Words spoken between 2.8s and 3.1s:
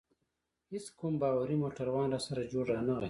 غی.